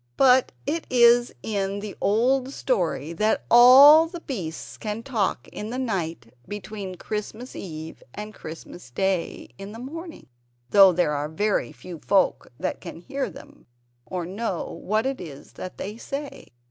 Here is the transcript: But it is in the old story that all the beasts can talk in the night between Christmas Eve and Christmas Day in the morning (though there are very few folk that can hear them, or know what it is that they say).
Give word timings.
But 0.17 0.51
it 0.65 0.87
is 0.89 1.31
in 1.43 1.79
the 1.79 1.95
old 2.01 2.51
story 2.53 3.13
that 3.13 3.45
all 3.51 4.07
the 4.07 4.21
beasts 4.21 4.75
can 4.79 5.03
talk 5.03 5.47
in 5.49 5.69
the 5.69 5.77
night 5.77 6.33
between 6.47 6.95
Christmas 6.95 7.55
Eve 7.55 8.01
and 8.15 8.33
Christmas 8.33 8.89
Day 8.89 9.49
in 9.59 9.73
the 9.73 9.77
morning 9.77 10.25
(though 10.71 10.91
there 10.91 11.11
are 11.13 11.29
very 11.29 11.71
few 11.71 11.99
folk 11.99 12.47
that 12.59 12.81
can 12.81 13.01
hear 13.01 13.29
them, 13.29 13.67
or 14.07 14.25
know 14.25 14.81
what 14.83 15.05
it 15.05 15.21
is 15.21 15.51
that 15.53 15.77
they 15.77 15.97
say). 15.97 16.47